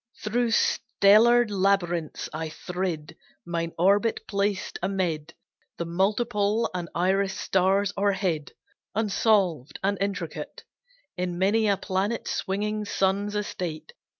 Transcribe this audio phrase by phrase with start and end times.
[0.23, 3.15] Through stellar labyrinths I thrid
[3.45, 5.35] Mine orbit placed amid
[5.77, 8.53] The multiple and irised stars, or hid,
[8.95, 10.63] Unsolved and intricate,
[11.17, 13.93] In many a planet swinging sun's estate.